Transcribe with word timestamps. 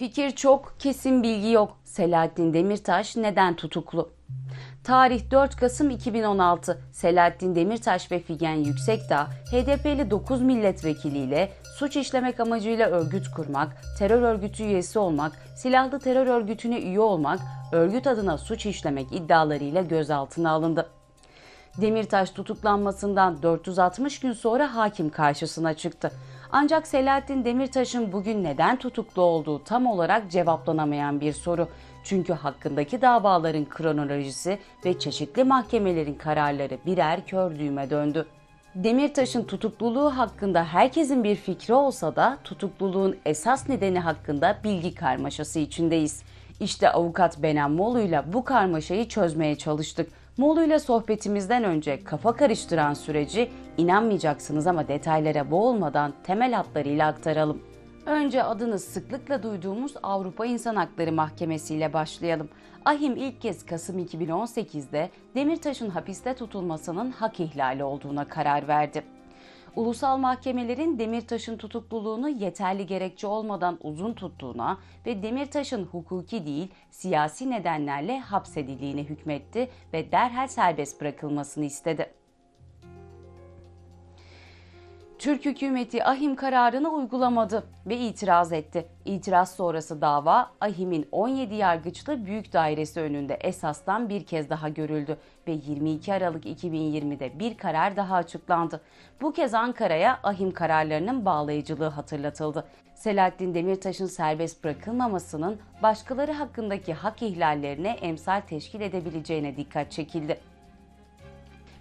Fikir 0.00 0.30
çok, 0.30 0.74
kesin 0.78 1.22
bilgi 1.22 1.50
yok. 1.50 1.76
Selahattin 1.84 2.54
Demirtaş 2.54 3.16
neden 3.16 3.56
tutuklu? 3.56 4.10
Tarih 4.84 5.30
4 5.30 5.56
Kasım 5.56 5.90
2016. 5.90 6.82
Selahattin 6.92 7.54
Demirtaş 7.54 8.12
ve 8.12 8.20
Figen 8.20 8.54
Yüksekdağ, 8.54 9.26
HDP'li 9.52 10.10
9 10.10 10.42
milletvekiliyle 10.42 11.52
suç 11.76 11.96
işlemek 11.96 12.40
amacıyla 12.40 12.88
örgüt 12.88 13.30
kurmak, 13.30 13.76
terör 13.98 14.22
örgütü 14.22 14.62
üyesi 14.62 14.98
olmak, 14.98 15.32
silahlı 15.56 15.98
terör 15.98 16.26
örgütüne 16.26 16.80
üye 16.80 17.00
olmak, 17.00 17.40
örgüt 17.72 18.06
adına 18.06 18.38
suç 18.38 18.66
işlemek 18.66 19.12
iddialarıyla 19.12 19.82
gözaltına 19.82 20.50
alındı. 20.50 20.90
Demirtaş 21.80 22.30
tutuklanmasından 22.30 23.42
460 23.42 24.20
gün 24.20 24.32
sonra 24.32 24.74
hakim 24.74 25.10
karşısına 25.10 25.74
çıktı. 25.74 26.12
Ancak 26.52 26.86
Selahattin 26.86 27.44
Demirtaş'ın 27.44 28.12
bugün 28.12 28.44
neden 28.44 28.76
tutuklu 28.76 29.22
olduğu 29.22 29.64
tam 29.64 29.86
olarak 29.86 30.30
cevaplanamayan 30.30 31.20
bir 31.20 31.32
soru. 31.32 31.68
Çünkü 32.04 32.32
hakkındaki 32.32 33.02
davaların 33.02 33.64
kronolojisi 33.64 34.58
ve 34.84 34.98
çeşitli 34.98 35.44
mahkemelerin 35.44 36.14
kararları 36.14 36.78
birer 36.86 37.26
kör 37.26 37.58
düğme 37.58 37.90
döndü. 37.90 38.26
Demirtaş'ın 38.74 39.44
tutukluluğu 39.44 40.18
hakkında 40.18 40.64
herkesin 40.64 41.24
bir 41.24 41.36
fikri 41.36 41.74
olsa 41.74 42.16
da 42.16 42.38
tutukluluğun 42.44 43.16
esas 43.24 43.68
nedeni 43.68 44.00
hakkında 44.00 44.58
bilgi 44.64 44.94
karmaşası 44.94 45.58
içindeyiz. 45.58 46.22
İşte 46.60 46.90
avukat 46.90 47.42
Benem 47.42 47.72
Molu'yla 47.72 48.32
bu 48.32 48.44
karmaşayı 48.44 49.08
çözmeye 49.08 49.58
çalıştık. 49.58 50.12
Molu 50.40 50.64
ile 50.64 50.78
sohbetimizden 50.78 51.64
önce 51.64 52.04
kafa 52.04 52.36
karıştıran 52.36 52.94
süreci 52.94 53.50
inanmayacaksınız 53.76 54.66
ama 54.66 54.88
detaylara 54.88 55.50
boğulmadan 55.50 56.14
temel 56.24 56.52
hatlarıyla 56.52 57.08
aktaralım. 57.08 57.62
Önce 58.06 58.42
adını 58.42 58.78
sıklıkla 58.78 59.42
duyduğumuz 59.42 59.94
Avrupa 60.02 60.46
İnsan 60.46 60.76
Hakları 60.76 61.12
Mahkemesi 61.12 61.74
ile 61.74 61.92
başlayalım. 61.92 62.48
Ahim 62.84 63.16
ilk 63.16 63.40
kez 63.40 63.66
Kasım 63.66 63.98
2018'de 63.98 65.10
Demirtaş'ın 65.34 65.90
hapiste 65.90 66.34
tutulmasının 66.34 67.10
hak 67.10 67.40
ihlali 67.40 67.84
olduğuna 67.84 68.28
karar 68.28 68.68
verdi. 68.68 69.02
Ulusal 69.76 70.16
mahkemelerin 70.16 70.98
Demirtaş'ın 70.98 71.56
tutukluluğunu 71.56 72.28
yeterli 72.28 72.86
gerekçe 72.86 73.26
olmadan 73.26 73.78
uzun 73.82 74.14
tuttuğuna 74.14 74.78
ve 75.06 75.22
Demirtaş'ın 75.22 75.84
hukuki 75.84 76.46
değil 76.46 76.68
siyasi 76.90 77.50
nedenlerle 77.50 78.20
hapsedildiğine 78.20 79.04
hükmetti 79.04 79.68
ve 79.92 80.12
derhal 80.12 80.48
serbest 80.48 81.00
bırakılmasını 81.00 81.64
istedi. 81.64 82.19
Türk 85.20 85.44
hükümeti 85.44 86.04
Ahim 86.04 86.36
kararını 86.36 86.88
uygulamadı 86.88 87.64
ve 87.86 87.96
itiraz 87.96 88.52
etti. 88.52 88.86
İtiraz 89.04 89.54
sonrası 89.54 90.00
dava 90.00 90.50
Ahim'in 90.60 91.08
17 91.12 91.54
yargıçlı 91.54 92.26
büyük 92.26 92.52
dairesi 92.52 93.00
önünde 93.00 93.34
esastan 93.34 94.08
bir 94.08 94.24
kez 94.24 94.50
daha 94.50 94.68
görüldü 94.68 95.16
ve 95.48 95.52
22 95.52 96.14
Aralık 96.14 96.44
2020'de 96.44 97.38
bir 97.38 97.56
karar 97.56 97.96
daha 97.96 98.16
açıklandı. 98.16 98.80
Bu 99.20 99.32
kez 99.32 99.54
Ankara'ya 99.54 100.20
Ahim 100.22 100.50
kararlarının 100.50 101.24
bağlayıcılığı 101.24 101.88
hatırlatıldı. 101.88 102.64
Selahattin 102.94 103.54
Demirtaş'ın 103.54 104.06
serbest 104.06 104.64
bırakılmamasının 104.64 105.58
başkaları 105.82 106.32
hakkındaki 106.32 106.94
hak 106.94 107.22
ihlallerine 107.22 107.90
emsal 107.90 108.40
teşkil 108.40 108.80
edebileceğine 108.80 109.56
dikkat 109.56 109.90
çekildi 109.90 110.40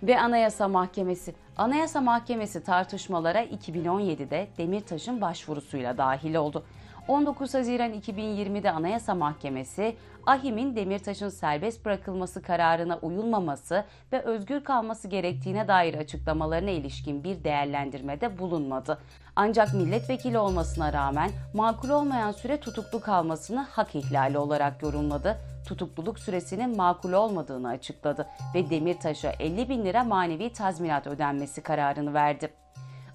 ve 0.03 0.19
Anayasa 0.19 0.67
Mahkemesi. 0.67 1.36
Anayasa 1.58 2.02
Mahkemesi 2.02 2.64
tartışmalara 2.64 3.44
2017'de 3.44 4.47
Demirtaş'ın 4.58 5.22
başvurusuyla 5.22 5.97
dahil 5.97 6.36
oldu. 6.36 6.64
19 7.08 7.53
Haziran 7.53 7.94
2020'de 7.94 8.72
Anayasa 8.72 9.16
Mahkemesi, 9.16 9.95
Ahim'in 10.25 10.75
Demirtaş'ın 10.75 11.30
serbest 11.30 11.86
bırakılması 11.86 12.42
kararına 12.42 12.97
uyulmaması 12.97 13.86
ve 14.14 14.22
özgür 14.22 14.64
kalması 14.64 15.08
gerektiğine 15.08 15.67
dair 15.67 15.93
açıklamalarına 15.93 16.70
ilişkin 16.70 17.23
bir 17.23 17.43
değerlendirmede 17.43 18.39
bulunmadı. 18.39 18.99
Ancak 19.42 19.73
milletvekili 19.73 20.38
olmasına 20.38 20.94
rağmen 20.94 21.32
makul 21.54 21.89
olmayan 21.89 22.32
süre 22.32 22.60
tutuklu 22.60 23.00
kalmasını 23.00 23.60
hak 23.60 23.95
ihlali 23.95 24.38
olarak 24.38 24.83
yorumladı 24.83 25.38
tutukluluk 25.67 26.20
süresinin 26.20 26.77
makul 26.77 27.14
olmadığını 27.14 27.70
açıkladı 27.70 28.27
ve 28.55 28.70
Demirtaş'a 28.70 29.32
50 29.39 29.70
bin 29.70 29.86
lira 29.86 30.04
manevi 30.04 30.54
tazminat 30.54 31.08
ödenmesi 31.08 31.61
kararını 31.61 32.14
verdi. 32.14 32.54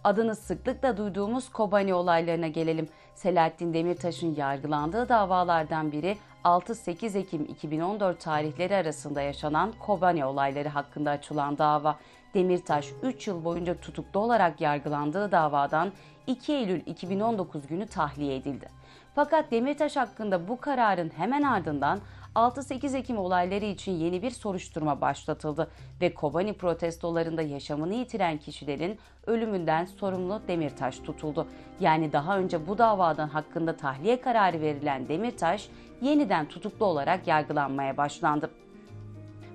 Adını 0.04 0.36
sıklıkla 0.36 0.96
duyduğumuz 0.96 1.48
Kobani 1.48 1.94
olaylarına 1.94 2.48
gelelim. 2.48 2.88
Selahattin 3.14 3.74
Demirtaş'ın 3.74 4.34
yargılandığı 4.34 5.08
davalardan 5.08 5.92
biri 5.92 6.18
6-8 6.44 7.18
Ekim 7.18 7.44
2014 7.44 8.20
tarihleri 8.20 8.76
arasında 8.76 9.22
yaşanan 9.22 9.72
Kobani 9.72 10.24
olayları 10.24 10.68
hakkında 10.68 11.10
açılan 11.10 11.58
dava. 11.58 11.96
Demirtaş 12.34 12.88
3 13.02 13.28
yıl 13.28 13.44
boyunca 13.44 13.80
tutuklu 13.80 14.20
olarak 14.20 14.60
yargılandığı 14.60 15.32
davadan 15.32 15.92
2 16.26 16.52
Eylül 16.52 16.80
2019 16.86 17.66
günü 17.66 17.86
tahliye 17.86 18.36
edildi. 18.36 18.68
Fakat 19.14 19.50
Demirtaş 19.50 19.96
hakkında 19.96 20.48
bu 20.48 20.60
kararın 20.60 21.12
hemen 21.16 21.42
ardından 21.42 22.00
6-8 22.34 22.96
Ekim 22.96 23.18
olayları 23.18 23.64
için 23.64 23.92
yeni 23.92 24.22
bir 24.22 24.30
soruşturma 24.30 25.00
başlatıldı 25.00 25.70
ve 26.00 26.14
Kobani 26.14 26.52
protestolarında 26.52 27.42
yaşamını 27.42 27.94
yitiren 27.94 28.38
kişilerin 28.38 28.98
ölümünden 29.26 29.84
sorumlu 29.84 30.40
Demirtaş 30.48 30.98
tutuldu. 30.98 31.46
Yani 31.80 32.12
daha 32.12 32.38
önce 32.38 32.66
bu 32.66 32.78
davadan 32.78 33.28
hakkında 33.28 33.76
tahliye 33.76 34.20
kararı 34.20 34.60
verilen 34.60 35.08
Demirtaş 35.08 35.68
yeniden 36.00 36.48
tutuklu 36.48 36.86
olarak 36.86 37.26
yargılanmaya 37.26 37.96
başlandı. 37.96 38.50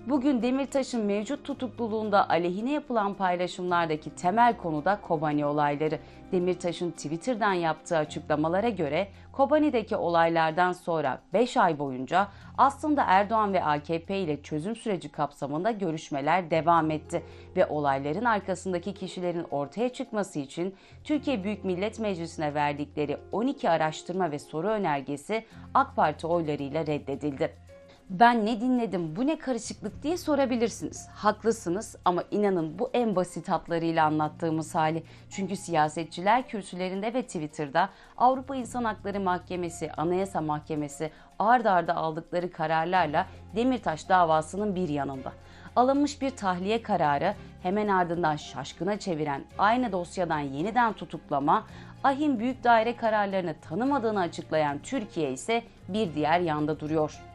Bugün 0.10 0.42
Demirtaş'ın 0.42 1.06
mevcut 1.06 1.46
tutukluluğunda 1.46 2.30
aleyhine 2.30 2.72
yapılan 2.72 3.14
paylaşımlardaki 3.14 4.16
temel 4.16 4.58
konu 4.58 4.86
da 4.86 5.02
Kobani 5.02 5.46
olayları. 5.46 6.00
Demirtaş'ın 6.32 6.92
Twitter'dan 6.92 7.54
yaptığı 7.54 7.98
açıklamalara 7.98 8.70
göre 8.70 9.08
Kobani'deki 9.32 9.96
olaylardan 9.96 10.72
sonra 10.72 11.22
5 11.34 11.58
ay 11.58 11.80
boyunca 11.80 12.28
aslında 12.58 13.04
Erdoğan 13.08 13.54
ve 13.54 13.64
AKP 13.64 14.20
ile 14.20 14.44
çözüm 14.44 14.76
süreci 14.76 15.12
kapsamında 15.12 15.72
görüşmeler 15.72 16.52
devam 16.52 16.92
etti 16.92 17.24
ve 17.56 17.66
olayların 17.66 18.26
arkasındaki 18.26 18.94
kişilerin 18.94 19.46
ortaya 19.52 19.90
çıkması 19.90 20.40
için 20.40 20.76
Türkiye 21.04 21.44
Büyük 21.44 21.66
Millet 21.66 22.00
Meclisi'ne 22.00 22.54
verdikleri 22.54 23.18
12 23.32 23.70
araştırma 23.70 24.32
ve 24.32 24.40
soru 24.40 24.68
önergesi 24.68 25.46
AK 25.74 25.96
Parti 25.96 26.28
oylarıyla 26.28 26.88
reddedildi 26.88 27.69
ben 28.10 28.46
ne 28.46 28.62
dinledim 28.62 29.16
bu 29.16 29.28
ne 29.28 29.40
karışıklık 29.40 30.04
diye 30.04 30.18
sorabilirsiniz. 30.18 31.08
Haklısınız 31.08 31.96
ama 32.06 32.24
inanın 32.32 32.80
bu 32.80 32.90
en 32.94 33.16
basit 33.16 33.50
hatlarıyla 33.50 34.06
anlattığımız 34.06 34.76
hali. 34.76 35.04
Çünkü 35.30 35.56
siyasetçiler 35.56 36.48
kürsülerinde 36.48 37.14
ve 37.14 37.22
Twitter'da 37.22 37.90
Avrupa 38.18 38.56
İnsan 38.56 38.84
Hakları 38.84 39.20
Mahkemesi, 39.20 39.92
Anayasa 39.92 40.42
Mahkemesi 40.42 41.12
ard 41.40 41.66
arda 41.66 41.96
aldıkları 41.96 42.52
kararlarla 42.52 43.28
Demirtaş 43.56 44.10
davasının 44.10 44.76
bir 44.76 44.90
yanında. 44.90 45.32
Alınmış 45.76 46.22
bir 46.22 46.30
tahliye 46.30 46.82
kararı 46.82 47.34
hemen 47.64 47.88
ardından 47.88 48.36
şaşkına 48.36 49.00
çeviren 49.00 49.44
aynı 49.58 49.92
dosyadan 49.92 50.40
yeniden 50.40 50.94
tutuklama, 50.94 51.68
ahim 52.04 52.40
büyük 52.40 52.64
daire 52.64 52.96
kararlarını 52.96 53.56
tanımadığını 53.62 54.20
açıklayan 54.20 54.80
Türkiye 54.84 55.32
ise 55.32 55.64
bir 55.88 56.14
diğer 56.14 56.40
yanda 56.40 56.80
duruyor. 56.80 57.29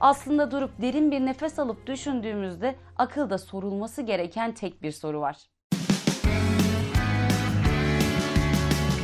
Aslında 0.00 0.50
durup 0.50 0.70
derin 0.82 1.10
bir 1.10 1.20
nefes 1.20 1.58
alıp 1.58 1.86
düşündüğümüzde 1.86 2.76
akılda 2.96 3.38
sorulması 3.38 4.02
gereken 4.02 4.54
tek 4.54 4.82
bir 4.82 4.90
soru 4.90 5.20
var. 5.20 5.36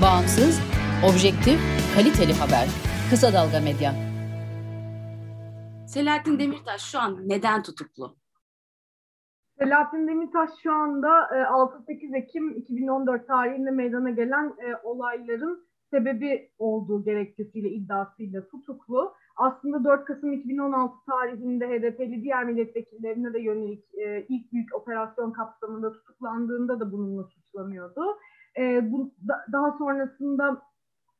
Bağımsız, 0.02 0.60
objektif, 1.04 1.60
kaliteli 1.94 2.32
haber. 2.32 2.68
Kısa 3.10 3.32
Dalga 3.32 3.60
Medya. 3.60 3.92
Selahattin 5.88 6.38
Demirtaş 6.38 6.82
şu 6.82 6.98
an 6.98 7.28
neden 7.28 7.62
tutuklu? 7.62 8.16
Selahattin 9.58 10.08
Demirtaş 10.08 10.50
şu 10.62 10.72
anda 10.72 11.08
6-8 11.08 12.16
e, 12.16 12.18
Ekim 12.18 12.56
2014 12.56 13.26
tarihinde 13.26 13.70
meydana 13.70 14.10
gelen 14.10 14.46
e, 14.46 14.76
olayların 14.84 15.66
sebebi 15.90 16.50
olduğu 16.58 17.04
gerekçesiyle 17.04 17.68
iddiasıyla 17.70 18.48
tutuklu 18.48 19.14
aslında 19.36 19.84
4 19.84 20.04
Kasım 20.04 20.32
2016 20.32 20.94
tarihinde 21.10 21.68
HDP'li 21.68 22.22
diğer 22.22 22.44
milletvekillerine 22.44 23.32
de 23.32 23.40
yönelik 23.40 23.94
e, 23.94 24.26
ilk 24.28 24.52
büyük 24.52 24.74
operasyon 24.74 25.32
kapsamında 25.32 25.92
tutuklandığında 25.92 26.80
da 26.80 26.92
bununla 26.92 27.24
suçlanıyordu. 27.24 28.18
E, 28.58 28.92
bu, 28.92 29.14
da, 29.28 29.44
daha 29.52 29.78
sonrasında 29.78 30.62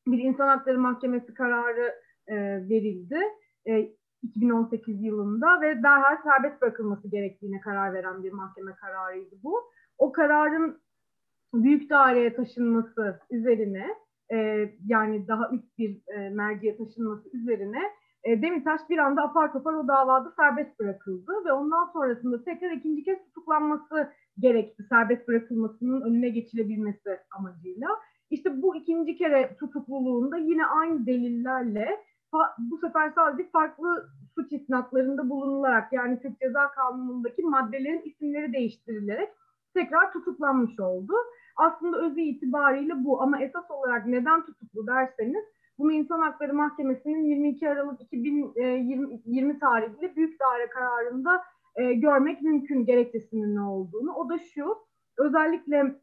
bir 0.07 0.19
insan 0.19 0.49
hakları 0.49 0.79
mahkemesi 0.79 1.35
kararı 1.35 1.95
e, 2.27 2.37
verildi. 2.69 3.21
E, 3.67 3.93
2018 4.23 5.03
yılında 5.03 5.61
ve 5.61 5.83
derhal 5.83 6.17
serbest 6.23 6.63
bırakılması 6.63 7.09
gerektiğine 7.09 7.61
karar 7.61 7.95
veren 7.95 8.23
bir 8.23 8.33
mahkeme 8.33 8.75
kararıydı 8.75 9.35
bu. 9.43 9.61
O 9.99 10.13
kararın 10.13 10.81
büyük 11.55 11.91
daireye 11.91 12.35
taşınması 12.35 13.21
üzerine 13.31 13.87
e, 14.33 14.69
yani 14.87 15.29
daha 15.29 15.51
üst 15.51 15.79
bir 15.79 16.01
e, 16.07 16.31
merciye 16.31 16.77
taşınması 16.77 17.37
üzerine 17.37 17.83
e, 18.25 18.43
Demirtaş 18.43 18.81
bir 18.91 18.99
anda 18.99 19.23
apar 19.23 19.53
topar 19.53 19.75
o 19.75 19.89
davada 19.89 20.33
serbest 20.37 20.79
bırakıldı 20.79 21.33
ve 21.45 21.53
ondan 21.53 21.91
sonrasında 21.93 22.45
tekrar 22.45 22.71
ikinci 22.71 23.05
kez 23.05 23.25
tutuklanması 23.25 24.13
gerekti 24.39 24.83
serbest 24.89 25.29
bırakılmasının 25.29 26.01
önüne 26.01 26.29
geçilebilmesi 26.29 27.19
amacıyla. 27.39 27.89
İşte 28.31 28.63
bu 28.63 28.77
ikinci 28.77 29.17
kere 29.17 29.57
tutukluluğunda 29.57 30.37
yine 30.37 30.67
aynı 30.67 31.07
delillerle 31.07 31.99
bu 32.59 32.79
sefer 32.79 33.13
sadece 33.15 33.49
farklı 33.51 34.07
suç 34.35 34.53
isnatlarında 34.53 35.31
bulunularak 35.31 35.93
yani 35.93 36.21
Türk 36.21 36.41
Ceza 36.41 36.71
Kanunu'ndaki 36.71 37.43
maddelerin 37.43 38.03
isimleri 38.05 38.53
değiştirilerek 38.53 39.29
tekrar 39.75 40.13
tutuklanmış 40.13 40.81
oldu. 40.81 41.13
Aslında 41.57 41.99
özü 41.99 42.21
itibariyle 42.21 43.05
bu 43.05 43.23
ama 43.23 43.43
esas 43.43 43.71
olarak 43.71 44.07
neden 44.07 44.47
tutuklu 44.47 44.87
derseniz 44.87 45.45
bunu 45.79 45.93
İnsan 45.93 46.21
Hakları 46.21 46.55
Mahkemesi'nin 46.55 47.25
22 47.25 47.69
Aralık 47.69 48.01
2020 48.01 49.59
tarihli 49.59 50.17
büyük 50.17 50.41
daire 50.41 50.71
kararında 50.71 51.43
e, 51.77 51.93
görmek 51.93 52.43
mümkün 52.43 52.85
gerekçesinin 52.85 53.57
ne 53.57 53.61
olduğunu. 53.61 54.13
O 54.13 54.29
da 54.29 54.39
şu, 54.39 54.77
özellikle 55.19 56.01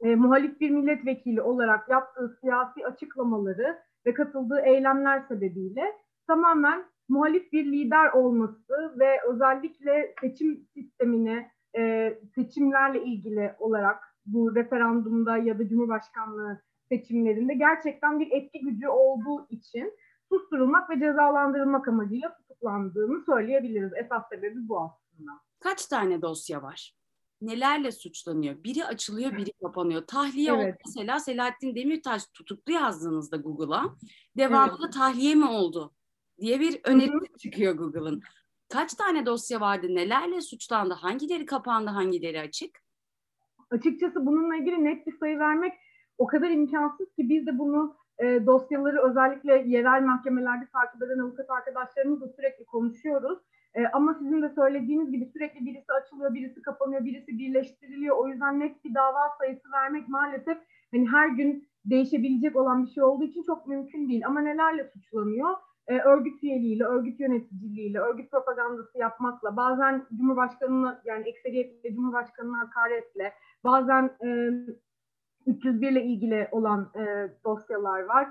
e, 0.00 0.14
muhalif 0.14 0.60
bir 0.60 0.70
milletvekili 0.70 1.42
olarak 1.42 1.88
yaptığı 1.88 2.38
siyasi 2.40 2.86
açıklamaları 2.86 3.78
ve 4.06 4.14
katıldığı 4.14 4.60
eylemler 4.60 5.20
sebebiyle 5.20 5.82
tamamen 6.26 6.84
muhalif 7.08 7.52
bir 7.52 7.64
lider 7.64 8.12
olması 8.12 8.94
ve 8.98 9.20
özellikle 9.28 10.14
seçim 10.20 10.66
sistemine, 10.74 11.50
e, 11.76 12.14
seçimlerle 12.34 13.04
ilgili 13.04 13.54
olarak 13.58 14.04
bu 14.26 14.54
referandumda 14.54 15.36
ya 15.36 15.58
da 15.58 15.68
Cumhurbaşkanlığı 15.68 16.60
seçimlerinde 16.94 17.54
gerçekten 17.54 18.20
bir 18.20 18.30
etki 18.30 18.60
gücü 18.60 18.88
olduğu 18.88 19.46
için 19.50 19.92
susturulmak 20.28 20.90
ve 20.90 21.00
cezalandırılmak 21.00 21.88
amacıyla 21.88 22.36
tutuklandığını 22.36 23.24
söyleyebiliriz. 23.26 23.92
Esas 24.04 24.28
sebebi 24.28 24.68
bu 24.68 24.80
aslında. 24.80 25.30
Kaç 25.60 25.86
tane 25.86 26.22
dosya 26.22 26.62
var? 26.62 26.96
Nelerle 27.40 27.92
suçlanıyor? 27.92 28.64
Biri 28.64 28.84
açılıyor, 28.84 29.36
biri 29.36 29.52
kapanıyor. 29.62 30.06
Tahliye 30.06 30.52
evet. 30.52 30.68
oldu 30.68 30.76
mesela 30.86 31.20
Selahattin 31.20 31.74
Demirtaş 31.74 32.26
tutuklu 32.26 32.72
yazdığınızda 32.72 33.36
Google'a 33.36 33.84
devamlı 34.36 34.78
evet. 34.84 34.94
tahliye 34.94 35.34
mi 35.34 35.46
oldu 35.46 35.94
diye 36.40 36.60
bir 36.60 36.80
öneri 36.84 37.38
çıkıyor 37.38 37.74
Google'ın. 37.74 38.20
Kaç 38.68 38.94
tane 38.94 39.26
dosya 39.26 39.60
vardı? 39.60 39.86
Nelerle 39.88 40.40
suçlandı? 40.40 40.94
Hangileri 40.94 41.46
kapandı, 41.46 41.90
hangileri 41.90 42.40
açık? 42.40 42.78
Açıkçası 43.70 44.26
bununla 44.26 44.56
ilgili 44.56 44.84
net 44.84 45.06
bir 45.06 45.18
sayı 45.18 45.38
vermek 45.38 45.72
o 46.18 46.26
kadar 46.26 46.50
imkansız 46.50 47.14
ki 47.14 47.28
biz 47.28 47.46
de 47.46 47.58
bunu 47.58 47.96
e, 48.18 48.46
dosyaları 48.46 49.02
özellikle 49.02 49.64
yerel 49.66 50.02
mahkemelerde 50.02 50.66
takip 50.72 51.02
eden 51.02 51.18
avukat 51.18 51.50
arkadaşlarımızla 51.50 52.28
sürekli 52.28 52.64
konuşuyoruz. 52.64 53.38
E, 53.74 53.86
ama 53.86 54.14
sizin 54.14 54.42
de 54.42 54.48
söylediğiniz 54.48 55.10
gibi 55.10 55.30
sürekli 55.32 55.66
birisi 55.66 55.92
açılıyor, 55.92 56.34
birisi 56.34 56.62
kapanıyor, 56.62 57.04
birisi 57.04 57.38
birleştiriliyor. 57.38 58.16
O 58.16 58.28
yüzden 58.28 58.60
net 58.60 58.84
bir 58.84 58.94
dava 58.94 59.36
sayısı 59.38 59.72
vermek 59.72 60.08
maalesef 60.08 60.58
hani 60.92 61.08
her 61.08 61.28
gün 61.28 61.68
değişebilecek 61.84 62.56
olan 62.56 62.86
bir 62.86 62.90
şey 62.90 63.02
olduğu 63.02 63.24
için 63.24 63.42
çok 63.42 63.66
mümkün 63.66 64.08
değil. 64.08 64.26
Ama 64.26 64.40
nelerle 64.40 64.84
suçlanıyor? 64.84 65.50
E, 65.86 65.98
örgüt 65.98 66.42
üyeliğiyle, 66.42 66.84
örgüt 66.84 67.20
yöneticiliğiyle, 67.20 67.98
örgüt 67.98 68.30
propagandası 68.30 68.98
yapmakla, 68.98 69.56
bazen 69.56 70.06
Cumhurbaşkanı'na 70.16 71.02
yani 71.04 71.28
ekseriyetle 71.28 71.94
Cumhurbaşkanı'na 71.94 72.58
hakaretle, 72.58 73.32
bazen 73.64 74.10
e, 74.24 74.50
301 75.46 75.90
ile 75.90 76.04
ilgili 76.04 76.48
olan 76.52 76.90
e, 76.94 77.30
dosyalar 77.44 78.02
var. 78.02 78.28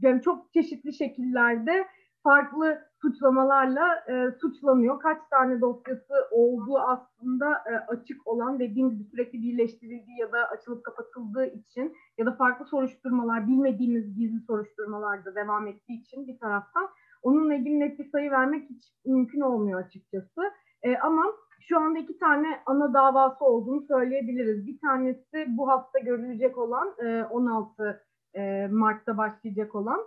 Yani 0.00 0.22
çok 0.22 0.52
çeşitli 0.52 0.92
şekillerde 0.92 1.86
farklı 2.22 2.78
suçlamalarla 3.02 4.04
e, 4.08 4.30
suçlanıyor. 4.40 5.00
Kaç 5.00 5.18
tane 5.30 5.60
dosyası 5.60 6.14
olduğu 6.30 6.78
aslında 6.78 7.52
e, 7.52 7.72
açık 7.76 8.26
olan 8.26 8.58
dediğim 8.58 8.90
gibi 8.90 9.04
sürekli 9.04 9.42
birleştirildiği 9.42 10.18
ya 10.20 10.32
da 10.32 10.48
açılıp 10.48 10.84
kapatıldığı 10.84 11.46
için 11.46 11.96
ya 12.18 12.26
da 12.26 12.32
farklı 12.32 12.64
soruşturmalar 12.64 13.46
bilmediğimiz 13.46 14.14
gizli 14.14 14.40
soruşturmalarda 14.40 15.34
devam 15.34 15.66
ettiği 15.66 16.00
için 16.00 16.26
bir 16.26 16.38
taraftan 16.38 16.88
onunla 17.22 17.54
ilgili 17.54 17.80
net 17.80 17.98
bir 17.98 18.10
sayı 18.10 18.30
vermek 18.30 18.70
hiç 18.70 18.84
mümkün 19.06 19.40
olmuyor 19.40 19.80
açıkçası. 19.80 20.42
E, 20.82 20.96
ama 20.98 21.24
şu 21.60 21.80
anda 21.80 21.98
iki 21.98 22.18
tane 22.18 22.60
ana 22.66 22.94
davası 22.94 23.44
olduğunu 23.44 23.86
söyleyebiliriz. 23.86 24.66
Bir 24.66 24.78
tanesi 24.80 25.46
bu 25.48 25.68
hafta 25.68 25.98
görülecek 25.98 26.58
olan 26.58 26.94
16 27.30 28.04
e, 28.34 28.40
e, 28.40 28.66
Mart'ta 28.66 29.16
başlayacak 29.18 29.74
olan 29.74 30.00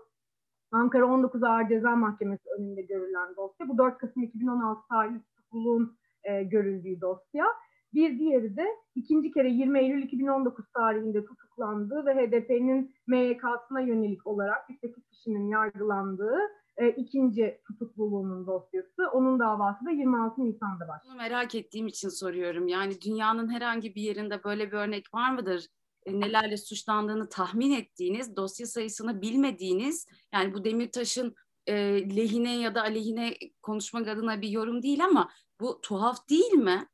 Ankara 0.72 1.06
19 1.06 1.44
Ağır 1.44 1.68
Ceza 1.68 1.96
Mahkemesi 1.96 2.50
önünde 2.60 2.82
görülen 2.82 3.36
dosya. 3.36 3.70
Bu 3.70 3.78
4 3.78 3.98
Kasım 3.98 4.24
2016 4.24 4.88
tarihli 4.88 5.22
tutukluluğun 5.22 5.98
e, 6.24 6.44
görüldüğü 6.44 7.02
dosya. 7.02 7.46
Bir 7.94 8.20
diğeri 8.20 8.58
de 8.58 8.68
ikinci 8.96 9.32
kere 9.32 9.50
20 9.50 9.80
Eylül 9.80 10.04
2019 10.04 10.66
tarihinde 10.72 11.26
tutuklandığı 11.26 12.06
ve 12.06 12.14
HDP'nin 12.14 12.96
MYK'sına 13.08 13.82
yönelik 13.82 14.28
olarak 14.28 14.68
8 14.82 15.08
kişinin 15.08 15.48
yargılandığı 15.48 16.40
e, 16.82 16.90
ikinci 16.90 17.62
tutukluluğunun 17.68 18.48
dosyası. 18.48 19.10
Onun 19.14 19.40
davası 19.40 19.86
da 19.86 19.92
26 19.92 20.46
Nisan'da 20.46 20.88
başlıyor. 20.88 21.16
Merak 21.16 21.56
ettiğim 21.56 21.88
için 21.88 22.10
soruyorum. 22.10 22.68
Yani 22.68 23.02
dünyanın 23.02 23.52
herhangi 23.52 23.96
bir 23.96 24.02
yerinde 24.02 24.44
böyle 24.44 24.72
bir 24.72 24.78
örnek 24.78 25.14
var 25.14 25.32
mıdır? 25.32 25.68
E, 26.06 26.20
nelerle 26.20 26.58
suçlandığını 26.58 27.30
tahmin 27.30 27.72
ettiğiniz, 27.72 28.36
dosya 28.36 28.68
sayısını 28.68 29.22
bilmediğiniz, 29.22 30.08
yani 30.34 30.54
bu 30.54 30.64
Demirtaş'ın 30.64 31.36
e, 31.68 31.76
lehine 32.16 32.60
ya 32.60 32.76
da 32.76 32.82
aleyhine 32.82 33.34
konuşmak 33.62 34.08
adına 34.08 34.42
bir 34.42 34.50
yorum 34.50 34.84
değil 34.84 35.06
ama 35.06 35.30
bu 35.60 35.82
tuhaf 35.82 36.30
değil 36.30 36.54
mi? 36.54 36.88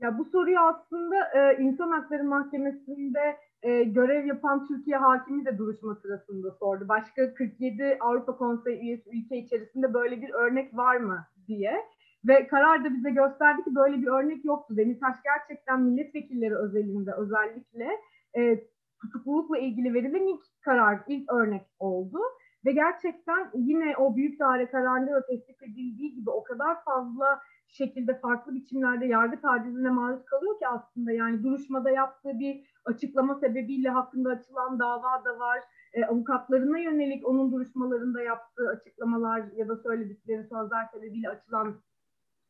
Ya 0.00 0.18
bu 0.18 0.24
soruyu 0.24 0.58
aslında 0.60 1.16
e, 1.16 1.62
İnsan 1.62 1.90
Hakları 1.90 2.24
Mahkemesi'nde 2.24 3.36
e, 3.62 3.84
görev 3.84 4.26
yapan 4.26 4.66
Türkiye 4.66 4.96
hakimi 4.96 5.44
de 5.44 5.58
duruşma 5.58 5.94
sırasında 5.94 6.50
sordu. 6.50 6.88
Başka 6.88 7.34
47 7.34 7.96
Avrupa 8.00 8.36
Konseyi 8.36 8.80
üyesi 8.80 9.10
ülke 9.10 9.36
içerisinde 9.36 9.94
böyle 9.94 10.22
bir 10.22 10.30
örnek 10.30 10.76
var 10.76 10.96
mı 10.96 11.26
diye. 11.48 11.84
Ve 12.28 12.46
karar 12.46 12.84
da 12.84 12.94
bize 12.94 13.10
gösterdi 13.10 13.64
ki 13.64 13.74
böyle 13.74 14.02
bir 14.02 14.06
örnek 14.06 14.44
yoktu. 14.44 14.76
Demirtaş 14.76 15.16
gerçekten 15.24 15.82
milletvekilleri 15.82 16.56
özelinde 16.56 17.12
özellikle 17.12 17.88
e, 18.36 18.60
tutuklulukla 19.00 19.58
ilgili 19.58 19.94
verilen 19.94 20.26
ilk 20.26 20.40
karar, 20.60 20.98
ilk 21.08 21.32
örnek 21.32 21.62
oldu. 21.78 22.18
Ve 22.66 22.72
gerçekten 22.72 23.50
yine 23.54 23.96
o 23.96 24.16
büyük 24.16 24.40
daire 24.40 24.70
kararında 24.70 25.12
da 25.12 25.26
tespit 25.26 25.62
edildiği 25.62 26.14
gibi 26.14 26.30
o 26.30 26.42
kadar 26.42 26.84
fazla 26.84 27.40
şekilde 27.68 28.18
farklı 28.18 28.54
biçimlerde 28.54 29.06
yargı 29.06 29.40
tacizine 29.40 29.90
maruz 29.90 30.24
kalıyor 30.24 30.58
ki 30.58 30.68
aslında 30.68 31.12
yani 31.12 31.42
duruşmada 31.42 31.90
yaptığı 31.90 32.38
bir 32.38 32.66
açıklama 32.84 33.34
sebebiyle 33.34 33.88
hakkında 33.88 34.30
açılan 34.30 34.78
dava 34.78 35.24
da 35.24 35.38
var. 35.38 35.60
E, 35.92 36.04
avukatlarına 36.04 36.78
yönelik 36.78 37.28
onun 37.28 37.52
duruşmalarında 37.52 38.22
yaptığı 38.22 38.68
açıklamalar 38.68 39.44
ya 39.56 39.68
da 39.68 39.76
söyledikleri 39.76 40.44
sözler 40.44 40.84
sebebiyle 40.92 41.28
açılan 41.28 41.80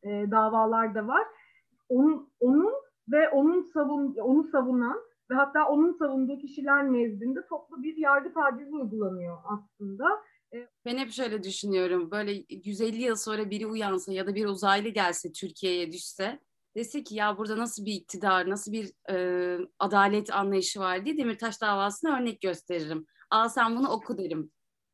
e, 0.03 0.31
davalar 0.31 0.95
da 0.95 1.07
var. 1.07 1.27
Onun, 1.89 2.29
onun 2.39 2.73
ve 3.11 3.29
onun 3.29 3.61
savun 3.61 4.15
onu 4.21 4.43
savunan 4.43 4.99
ve 5.31 5.35
hatta 5.35 5.67
onun 5.67 5.91
savunduğu 5.91 6.37
kişiler 6.39 6.93
nezdinde 6.93 7.39
toplu 7.49 7.83
bir 7.83 7.97
yargı 7.97 8.33
tacizi 8.33 8.75
uygulanıyor 8.75 9.37
aslında. 9.45 10.05
E, 10.53 10.67
ben 10.85 10.97
hep 10.97 11.11
şöyle 11.11 11.43
düşünüyorum. 11.43 12.11
Böyle 12.11 12.43
150 12.49 13.01
yıl 13.01 13.15
sonra 13.15 13.49
biri 13.49 13.67
uyansa 13.67 14.13
ya 14.13 14.27
da 14.27 14.35
bir 14.35 14.45
uzaylı 14.45 14.89
gelse 14.89 15.31
Türkiye'ye 15.31 15.91
düşse 15.91 16.39
dese 16.75 17.03
ki 17.03 17.15
ya 17.15 17.37
burada 17.37 17.57
nasıl 17.57 17.85
bir 17.85 17.93
iktidar, 17.93 18.49
nasıl 18.49 18.71
bir 18.71 18.91
e, 19.09 19.57
adalet 19.79 20.33
anlayışı 20.33 20.79
var 20.79 21.05
diye 21.05 21.17
Demirtaş 21.17 21.61
davasına 21.61 22.17
örnek 22.19 22.41
gösteririm. 22.41 23.05
Al 23.29 23.49
sen 23.49 23.75
bunu 23.75 23.89
oku 23.89 24.17
derim. 24.17 24.51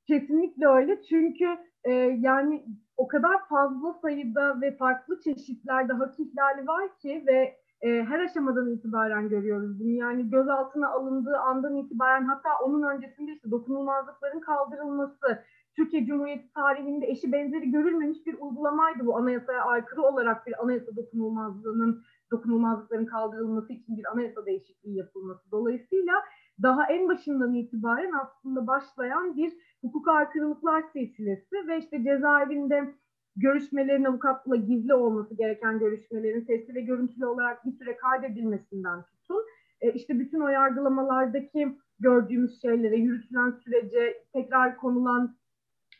Kesinlikle 0.07 0.67
öyle 0.67 1.03
çünkü 1.09 1.57
e, 1.83 1.91
yani 2.19 2.65
o 2.97 3.07
kadar 3.07 3.47
fazla 3.49 3.93
sayıda 4.01 4.61
ve 4.61 4.77
farklı 4.77 5.19
çeşitlerde 5.21 5.93
hak 5.93 6.19
ihlali 6.19 6.67
var 6.67 6.99
ki 6.99 7.23
ve 7.27 7.62
e, 7.83 8.03
her 8.03 8.19
aşamadan 8.19 8.71
itibaren 8.71 9.29
görüyoruz 9.29 9.79
bunu. 9.79 9.89
Yani 9.91 10.29
gözaltına 10.29 10.89
alındığı 10.89 11.37
andan 11.37 11.75
itibaren 11.75 12.25
hatta 12.25 12.49
onun 12.63 12.83
öncesinde 12.83 13.31
işte 13.31 13.51
dokunulmazlıkların 13.51 14.39
kaldırılması, 14.39 15.43
Türkiye 15.75 16.05
Cumhuriyeti 16.05 16.53
tarihinde 16.53 17.05
eşi 17.07 17.31
benzeri 17.31 17.71
görülmemiş 17.71 18.25
bir 18.25 18.33
uygulamaydı 18.33 19.05
bu 19.05 19.17
anayasaya 19.17 19.63
aykırı 19.63 20.01
olarak 20.01 20.47
bir 20.47 20.63
anayasa 20.63 20.95
dokunulmazlığının 20.95 22.03
dokunulmazlıkların 22.31 23.05
kaldırılması 23.05 23.73
için 23.73 23.97
bir 23.97 24.11
anayasa 24.11 24.45
değişikliği 24.45 24.97
yapılması. 24.97 25.51
Dolayısıyla 25.51 26.13
daha 26.61 26.85
en 26.85 27.09
başından 27.09 27.53
itibaren 27.53 28.11
aslında 28.11 28.67
başlayan 28.67 29.37
bir 29.37 29.53
hukuk 29.81 30.07
aykırılıklar 30.07 30.83
silsilesi 30.93 31.67
ve 31.67 31.77
işte 31.77 32.03
cezaevinde 32.03 32.93
görüşmelerin 33.35 34.03
avukatla 34.03 34.55
gizli 34.55 34.93
olması 34.93 35.35
gereken 35.35 35.79
görüşmelerin 35.79 36.45
sesli 36.45 36.75
ve 36.75 36.81
görüntülü 36.81 37.25
olarak 37.25 37.65
bir 37.65 37.71
süre 37.71 37.97
kaydedilmesinden 37.97 39.03
tutun. 39.03 39.43
E, 39.81 39.93
işte 39.93 40.19
bütün 40.19 40.39
o 40.39 40.47
yargılamalardaki 40.47 41.77
gördüğümüz 41.99 42.61
şeylere, 42.61 42.95
yürütülen 42.95 43.51
sürece, 43.51 44.23
tekrar 44.33 44.77
konulan 44.77 45.37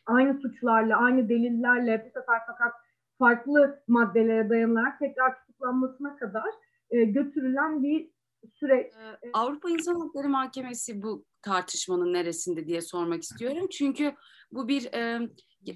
aynı 0.06 0.40
suçlarla, 0.40 0.96
aynı 0.96 1.28
delillerle 1.28 2.04
bu 2.06 2.20
sefer 2.20 2.40
fakat 2.46 2.72
farklı 3.18 3.82
maddelere 3.88 4.50
dayanarak 4.50 4.98
tekrar 4.98 5.38
tutuklanmasına 5.38 6.16
kadar 6.16 6.50
e, 6.90 7.04
götürülen 7.04 7.82
bir 7.82 8.10
süreç. 8.52 8.92
Ee, 8.94 9.30
Avrupa 9.32 9.70
İnsan 9.70 10.00
Hakları 10.00 10.28
Mahkemesi 10.28 11.02
bu 11.02 11.24
tartışmanın 11.42 12.12
neresinde 12.12 12.66
diye 12.66 12.80
sormak 12.80 13.22
istiyorum. 13.22 13.68
Çünkü 13.70 14.14
bu 14.52 14.68
bir 14.68 14.92
e, 14.92 15.28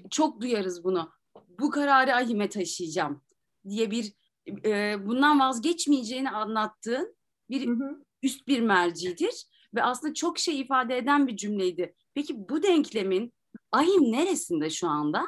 çok 0.09 0.41
duyarız 0.41 0.83
bunu. 0.83 1.09
Bu 1.59 1.69
kararı 1.69 2.15
ahime 2.15 2.49
taşıyacağım 2.49 3.21
diye 3.69 3.91
bir 3.91 4.13
e, 4.65 4.95
bundan 5.07 5.39
vazgeçmeyeceğini 5.39 6.29
anlattığın 6.29 7.15
bir 7.49 7.67
Hı 7.67 7.71
hı. 7.71 8.03
üst 8.23 8.47
bir 8.47 8.61
mercidir 8.61 9.45
ve 9.75 9.83
aslında 9.83 10.13
çok 10.13 10.39
şey 10.39 10.61
ifade 10.61 10.97
eden 10.97 11.27
bir 11.27 11.37
cümleydi. 11.37 11.95
Peki 12.15 12.49
bu 12.49 12.63
denklemin 12.63 13.33
ahim 13.71 14.11
neresinde 14.11 14.69
şu 14.69 14.87
anda? 14.87 15.21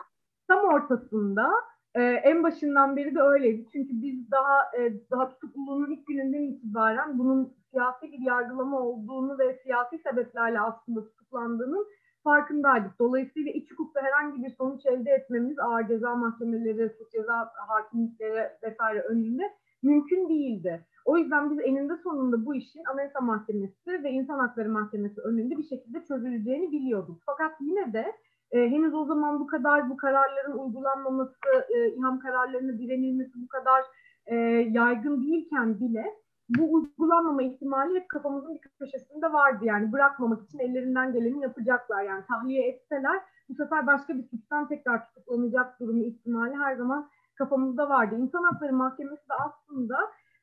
Tam 0.47 0.65
ortasında 0.65 1.49
e, 1.95 2.01
en 2.01 2.43
başından 2.43 2.95
beri 2.95 3.15
de 3.15 3.21
öyleydi. 3.21 3.65
Çünkü 3.71 3.89
biz 3.93 4.31
daha 4.31 4.77
e, 4.79 4.93
daha 5.11 5.29
tutukluluğunun 5.29 5.91
ilk 5.91 6.07
gününden 6.07 6.41
itibaren 6.41 7.19
bunun 7.19 7.53
siyasi 7.71 8.11
bir 8.11 8.19
yargılama 8.19 8.79
olduğunu 8.79 9.39
ve 9.39 9.59
siyasi 9.63 9.97
sebeplerle 9.97 10.59
aslında 10.59 11.05
tutuklandığının 11.05 11.87
farkındaydık. 12.23 12.99
Dolayısıyla 12.99 13.51
iç 13.51 13.71
hukukta 13.71 14.01
herhangi 14.01 14.43
bir 14.43 14.49
sonuç 14.49 14.85
elde 14.85 15.11
etmemiz 15.11 15.59
ağır 15.59 15.87
ceza 15.87 16.15
mahkemeleri, 16.15 16.89
suç 16.89 17.11
ceza 17.11 17.51
hakimlikleri 17.67 18.49
vesaire 18.63 18.99
önünde 19.01 19.43
mümkün 19.83 20.29
değildi. 20.29 20.85
O 21.05 21.17
yüzden 21.17 21.51
biz 21.51 21.59
eninde 21.59 21.93
sonunda 22.03 22.45
bu 22.45 22.55
işin 22.55 22.83
Anayasa 22.93 23.21
Mahkemesi 23.21 24.03
ve 24.03 24.11
İnsan 24.11 24.39
Hakları 24.39 24.69
Mahkemesi 24.69 25.21
önünde 25.21 25.57
bir 25.57 25.63
şekilde 25.63 26.05
çözüleceğini 26.05 26.71
biliyorduk. 26.71 27.21
Fakat 27.25 27.51
yine 27.61 27.93
de 27.93 28.05
e, 28.51 28.59
henüz 28.59 28.93
o 28.93 29.05
zaman 29.05 29.39
bu 29.39 29.47
kadar 29.47 29.89
bu 29.89 29.97
kararların 29.97 30.57
uygulanmaması, 30.57 31.35
e, 31.75 31.89
İHAM 31.89 32.19
kararlarına 32.19 32.79
direnilmesi 32.79 33.31
bu 33.35 33.47
kadar 33.47 33.83
e, 34.25 34.35
yaygın 34.71 35.23
değilken 35.23 35.79
bile 35.79 36.05
bu 36.49 36.73
uygulanmama 36.73 37.43
ihtimali 37.43 37.99
hep 37.99 38.09
kafamızın 38.09 38.55
bir 38.55 38.69
köşesinde 38.79 39.33
vardı. 39.33 39.65
Yani 39.65 39.91
bırakmamak 39.91 40.43
için 40.43 40.59
ellerinden 40.59 41.13
geleni 41.13 41.41
yapacaklar. 41.41 42.03
Yani 42.03 42.23
tahliye 42.27 42.67
etseler 42.67 43.21
bu 43.49 43.55
sefer 43.55 43.87
başka 43.87 44.17
bir 44.17 44.23
suçtan 44.23 44.67
tekrar 44.67 45.07
tutuklanacak 45.07 45.79
durumu 45.79 46.03
ihtimali 46.03 46.55
her 46.55 46.75
zaman 46.75 47.09
kafamızda 47.35 47.89
vardı. 47.89 48.15
İnsan 48.19 48.43
Hakları 48.43 48.73
Mahkemesi 48.73 49.29
de 49.29 49.33
aslında 49.33 49.97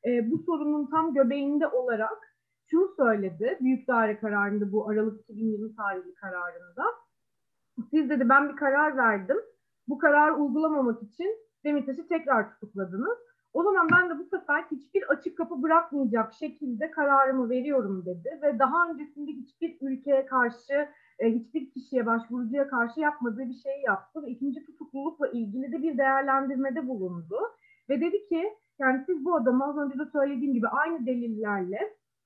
e, 0.05 0.31
bu 0.31 0.37
sorunun 0.37 0.89
tam 0.89 1.13
göbeğinde 1.13 1.67
olarak 1.67 2.35
şunu 2.65 2.87
söyledi. 2.97 3.57
Büyük 3.61 3.87
daire 3.87 4.19
kararında 4.19 4.71
bu 4.71 4.89
Aralık 4.89 5.21
2020 5.21 5.75
tarihli 5.75 6.13
kararında. 6.13 6.83
Siz 7.91 8.09
dedi 8.09 8.29
ben 8.29 8.49
bir 8.49 8.55
karar 8.55 8.97
verdim. 8.97 9.37
Bu 9.87 9.97
kararı 9.97 10.35
uygulamamak 10.35 11.03
için 11.03 11.37
Demirtaş'ı 11.63 12.07
tekrar 12.07 12.49
tutukladınız. 12.49 13.17
O 13.53 13.63
zaman 13.63 13.87
ben 13.91 14.09
de 14.09 14.19
bu 14.19 14.23
sefer 14.23 14.63
hiçbir 14.71 15.11
açık 15.11 15.37
kapı 15.37 15.63
bırakmayacak 15.63 16.33
şekilde 16.33 16.91
kararımı 16.91 17.49
veriyorum 17.49 18.05
dedi 18.05 18.39
ve 18.41 18.59
daha 18.59 18.89
öncesinde 18.89 19.31
hiçbir 19.31 19.77
ülkeye 19.81 20.25
karşı, 20.25 20.89
e, 21.19 21.31
hiçbir 21.31 21.71
kişiye 21.71 22.05
başvurucuya 22.05 22.67
karşı 22.67 22.99
yapmadığı 22.99 23.49
bir 23.49 23.61
şey 23.63 23.81
yaptı 23.85 24.23
ve 24.23 24.29
ikinci 24.29 24.65
tutuklulukla 24.65 25.27
ilgili 25.27 25.71
de 25.71 25.81
bir 25.83 25.97
değerlendirmede 25.97 26.87
bulundu 26.87 27.37
ve 27.89 28.01
dedi 28.01 28.27
ki 28.27 28.53
yani 28.79 29.03
siz 29.05 29.25
bu 29.25 29.35
adamı 29.35 29.65
az 29.69 29.77
önce 29.77 29.99
de 29.99 30.05
söylediğim 30.11 30.53
gibi 30.53 30.67
aynı 30.67 31.05
delillerle 31.05 31.79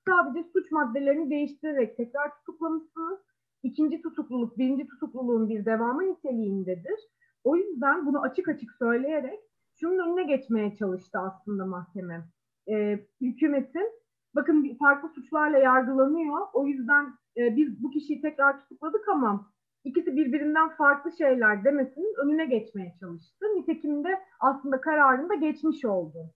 sadece 0.08 0.50
suç 0.54 0.72
maddelerini 0.72 1.30
değiştirerek 1.30 1.98
tekrar 1.98 2.36
tutuklamışsınız. 2.36 3.20
İkinci 3.64 4.02
tutukluluk, 4.02 4.58
birinci 4.58 4.88
tutukluluğun 4.88 5.50
bir 5.50 5.66
devamı 5.66 6.12
niteliğindedir. 6.12 7.00
O 7.44 7.56
yüzden 7.56 8.06
bunu 8.06 8.22
açık 8.22 8.48
açık 8.48 8.72
söyleyerek 8.72 9.40
şunun 9.80 10.08
önüne 10.08 10.24
geçmeye 10.24 10.76
çalıştı 10.76 11.20
aslında 11.20 11.66
mahkeme. 11.66 12.28
Ee, 12.72 13.00
hükümetin 13.22 13.92
bakın 14.36 14.78
farklı 14.80 15.10
suçlarla 15.10 15.58
yargılanıyor. 15.58 16.48
O 16.54 16.68
yüzden 16.68 17.14
e, 17.38 17.56
biz 17.56 17.84
bu 17.84 17.90
kişiyi 17.90 18.22
tekrar 18.22 18.60
tutukladık 18.60 19.08
ama 19.10 19.52
ikisi 19.84 20.16
birbirinden 20.16 20.70
farklı 20.70 21.12
şeyler 21.12 21.64
demesinin 21.64 22.16
önüne 22.24 22.46
geçmeye 22.46 22.94
çalıştı. 23.00 23.46
Nitekim 23.56 24.04
de 24.04 24.20
aslında 24.40 24.82
kararında 24.82 25.36
geçmiş 25.36 25.86
oldu. 25.86 26.34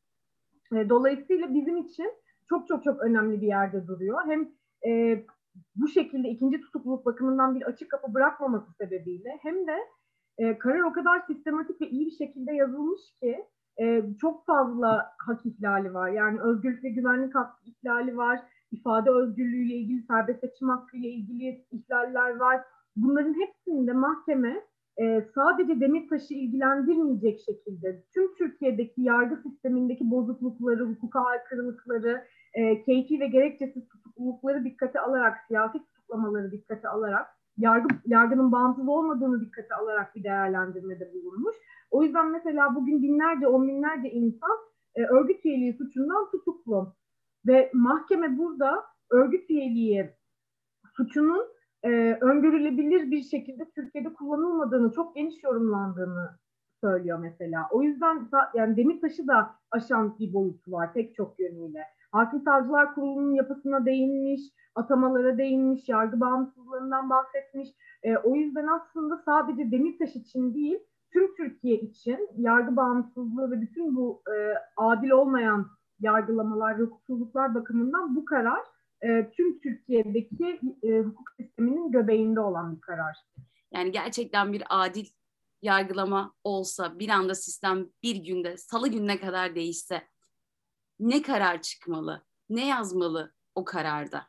E, 0.75 0.89
dolayısıyla 0.89 1.53
bizim 1.53 1.77
için 1.77 2.13
çok 2.49 2.67
çok 2.67 2.83
çok 2.83 3.01
önemli 3.01 3.41
bir 3.41 3.47
yerde 3.47 3.87
duruyor. 3.87 4.19
Hem 4.25 4.49
e, 4.91 5.23
bu 5.75 5.87
şekilde 5.87 6.29
ikinci 6.29 6.61
tutukluluk 6.61 7.05
bakımından 7.05 7.55
bir 7.55 7.61
açık 7.61 7.91
kapı 7.91 8.13
bırakmaması 8.13 8.73
sebebiyle 8.73 9.39
hem 9.41 9.67
de 9.67 9.77
e, 10.37 10.57
karar 10.57 10.79
o 10.79 10.93
kadar 10.93 11.21
sistematik 11.27 11.81
ve 11.81 11.89
iyi 11.89 12.05
bir 12.05 12.15
şekilde 12.25 12.53
yazılmış 12.53 13.01
ki 13.19 13.45
e, 13.79 14.03
çok 14.21 14.45
fazla 14.45 15.11
hak 15.17 15.45
ihlali 15.45 15.93
var. 15.93 16.09
Yani 16.09 16.41
özgürlük 16.41 16.83
ve 16.83 16.89
güvenlik 16.89 17.35
hakkı 17.35 17.69
ihlali 17.69 18.17
var. 18.17 18.39
ifade 18.71 19.09
özgürlüğüyle 19.09 19.73
ilgili, 19.73 20.03
serbest 20.03 20.39
seçim 20.39 20.69
hakkıyla 20.69 21.09
ilgili 21.09 21.65
ihlaller 21.71 22.35
var. 22.35 22.61
Bunların 22.95 23.33
hepsinde 23.33 23.93
mahkeme 23.93 24.63
e, 25.01 25.25
sadece 25.35 25.79
Demirtaş'ı 25.79 26.33
ilgilendirmeyecek 26.33 27.39
şekilde 27.39 28.03
tüm 28.13 28.35
Türkiye'deki 28.35 29.01
yargı 29.01 29.35
sistemindeki 29.35 30.11
bozuklukları, 30.11 30.85
hukuka 30.85 31.19
aykırılıkları, 31.21 32.23
e, 32.53 32.81
keyfi 32.83 33.19
ve 33.19 33.27
gerekçesiz 33.27 33.87
tutuklulukları 33.87 34.63
dikkate 34.63 34.99
alarak, 34.99 35.37
siyasi 35.47 35.79
tutuklamaları 35.79 36.51
dikkate 36.51 36.89
alarak, 36.89 37.27
yargı, 37.57 37.87
yargının 38.05 38.51
bağımsız 38.51 38.87
olmadığını 38.87 39.41
dikkate 39.41 39.75
alarak 39.75 40.15
bir 40.15 40.23
değerlendirmede 40.23 41.13
bulunmuş. 41.13 41.55
O 41.91 42.03
yüzden 42.03 42.31
mesela 42.31 42.75
bugün 42.75 43.03
binlerce, 43.03 43.47
on 43.47 43.67
binlerce 43.67 44.09
insan 44.09 44.57
e, 44.95 45.03
örgüt 45.03 45.45
üyeliği 45.45 45.73
suçundan 45.73 46.31
tutuklu. 46.31 46.95
Ve 47.47 47.71
mahkeme 47.73 48.37
burada 48.37 48.83
örgüt 49.11 49.49
üyeliği 49.49 50.09
suçunun 50.93 51.45
e, 51.83 51.89
öngörülebilir 52.21 53.11
bir 53.11 53.21
şekilde 53.21 53.69
Türkiye'de 53.75 54.13
kullanılmadığını, 54.13 54.91
çok 54.91 55.15
geniş 55.15 55.43
yorumlandığını 55.43 56.29
söylüyor 56.81 57.19
mesela. 57.19 57.67
O 57.71 57.83
yüzden 57.83 58.29
yani 58.55 58.77
Demirtaş'ı 58.77 59.27
da 59.27 59.55
aşan 59.71 60.19
bir 60.19 60.33
boyutu 60.33 60.71
var 60.71 60.93
pek 60.93 61.15
çok 61.15 61.39
yönüyle. 61.39 61.83
Hakim 62.11 62.41
Savcılar 62.41 62.95
Kurulu'nun 62.95 63.33
yapısına 63.33 63.85
değinmiş, 63.85 64.41
atamalara 64.75 65.37
değinmiş, 65.37 65.89
yargı 65.89 66.19
bağımsızlığından 66.19 67.09
bahsetmiş. 67.09 67.69
E, 68.03 68.17
o 68.17 68.35
yüzden 68.35 68.67
aslında 68.67 69.21
sadece 69.25 69.71
Demirtaş 69.71 70.15
için 70.15 70.53
değil, 70.53 70.79
tüm 71.13 71.35
Türkiye 71.35 71.79
için 71.79 72.29
yargı 72.37 72.75
bağımsızlığı 72.75 73.51
ve 73.51 73.61
bütün 73.61 73.95
bu 73.95 74.21
e, 74.27 74.53
adil 74.77 75.09
olmayan 75.09 75.67
yargılamalar 75.99 76.79
ve 76.79 76.83
hukuksuzluklar 76.83 77.55
bakımından 77.55 78.15
bu 78.15 78.25
karar 78.25 78.63
e, 79.01 79.29
tüm 79.29 79.59
Türkiye'deki 79.59 80.59
e, 80.83 80.99
hukuk 80.99 81.29
sisteminin 81.37 81.91
göbeğinde 81.91 82.39
olan 82.39 82.75
bir 82.75 82.81
karar. 82.81 83.17
Yani 83.71 83.91
gerçekten 83.91 84.53
bir 84.53 84.63
adil 84.69 85.05
yargılama 85.61 86.33
olsa 86.43 86.99
bir 86.99 87.09
anda 87.09 87.35
sistem 87.35 87.85
bir 88.03 88.15
günde 88.15 88.57
salı 88.57 88.87
gününe 88.87 89.19
kadar 89.19 89.55
değişse 89.55 90.01
ne 90.99 91.21
karar 91.21 91.61
çıkmalı? 91.61 92.21
Ne 92.49 92.67
yazmalı 92.67 93.31
o 93.55 93.65
kararda? 93.65 94.21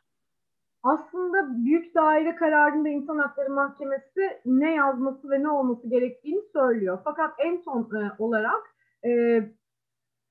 Aslında 0.83 1.65
büyük 1.65 1.95
daire 1.95 2.35
kararında 2.35 2.89
İnsan 2.89 3.17
Hakları 3.17 3.49
Mahkemesi 3.49 4.41
ne 4.45 4.75
yazması 4.75 5.29
ve 5.29 5.43
ne 5.43 5.49
olması 5.49 5.89
gerektiğini 5.89 6.41
söylüyor. 6.53 6.99
Fakat 7.03 7.33
en 7.39 7.57
son 7.57 7.81
e, 7.81 8.11
olarak 8.19 8.75
e, 9.05 9.09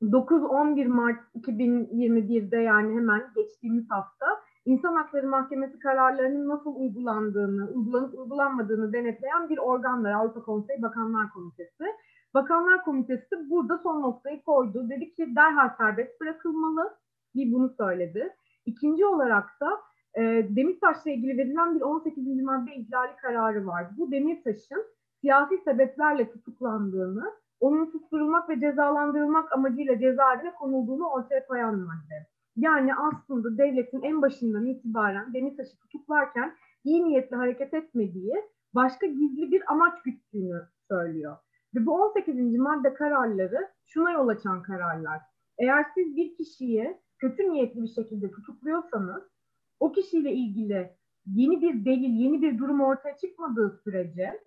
9-11 0.02 0.88
Mart 0.88 1.21
2021'de 1.35 2.57
yani 2.57 2.97
hemen 2.97 3.30
geçtiğimiz 3.35 3.90
hafta 3.90 4.26
İnsan 4.64 4.95
Hakları 4.95 5.28
Mahkemesi 5.28 5.78
kararlarının 5.78 6.49
nasıl 6.49 6.75
uygulandığını, 6.76 7.71
uygulanıp 7.71 8.18
uygulanmadığını 8.18 8.92
denetleyen 8.92 9.49
bir 9.49 9.59
organ 9.59 10.04
var 10.04 10.12
Avrupa 10.12 10.42
Konseyi 10.42 10.83
Bakanlar 10.83 11.30
Komitesi. 11.30 11.85
Bakanlar 12.38 12.85
Komitesi 12.85 13.50
burada 13.50 13.78
son 13.78 14.02
noktayı 14.02 14.42
koydu. 14.42 14.88
Dedi 14.90 15.14
ki 15.14 15.37
derhal 15.37 15.68
serbest 15.78 16.21
bırakılmalı. 16.21 16.95
Bir 17.35 17.52
bunu 17.52 17.68
söyledi. 17.68 18.37
İkinci 18.66 19.07
olarak 19.07 19.61
da 19.61 19.80
e, 20.14 20.23
Demirtaş'la 20.57 21.11
ilgili 21.11 21.38
verilen 21.38 21.75
bir 21.75 21.80
18. 21.80 22.42
madde 22.42 22.75
ihlali 22.75 23.16
kararı 23.23 23.66
var. 23.66 23.87
Bu 23.97 24.12
Demirtaş'ın 24.12 24.85
siyasi 25.21 25.59
sebeplerle 25.64 26.30
tutuklandığını, 26.30 27.33
onun 27.61 27.85
susturulmak 27.85 28.49
ve 28.49 28.61
cezalandırılmak 28.61 29.52
amacıyla 29.52 29.99
cezaevine 29.99 30.54
konulduğunu 30.54 31.09
ortaya 31.09 31.47
koyan 31.47 31.75
madde. 31.75 32.26
Yani 32.57 32.95
aslında 32.95 33.59
devletin 33.59 34.02
en 34.02 34.23
başından 34.23 34.66
itibaren 34.66 35.35
Demirtaş'ı 35.35 35.78
tutuklarken 35.78 36.54
iyi 36.85 37.04
niyetle 37.04 37.37
hareket 37.37 37.75
etmediği, 37.75 38.35
başka 38.75 39.07
gizli 39.07 39.52
bir 39.52 39.73
amaç 39.73 40.02
güttüğünü 40.02 40.62
söylüyor. 40.88 41.37
Ve 41.78 41.87
bu 41.87 42.02
18. 42.02 42.58
madde 42.58 42.94
kararları 42.94 43.68
şuna 43.87 44.12
yol 44.12 44.28
açan 44.28 44.62
kararlar. 44.62 45.20
Eğer 45.58 45.87
siz 45.94 46.16
bir 46.16 46.37
kişiyi 46.37 47.00
kötü 47.18 47.50
niyetli 47.50 47.82
bir 47.82 47.88
şekilde 47.88 48.30
tutukluyorsanız 48.30 49.23
o 49.80 49.92
kişiyle 49.92 50.32
ilgili 50.32 50.90
yeni 51.26 51.62
bir 51.62 51.85
delil, 51.85 52.20
yeni 52.20 52.42
bir 52.42 52.58
durum 52.58 52.80
ortaya 52.80 53.16
çıkmadığı 53.16 53.80
sürece 53.85 54.40